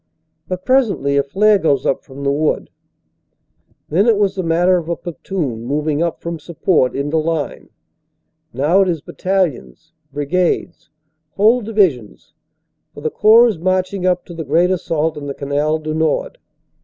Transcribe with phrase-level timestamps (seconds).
[0.47, 2.71] But presently a flare goes up from the wood.
[3.89, 7.69] Then it was the matter of a platoon, moving up from sup port into line.
[8.51, 10.89] Now it is battalions, brigades,
[11.33, 12.33] whole divisions,
[12.95, 16.39] for the Corps is marching up to the great assault on the Canal du Nord.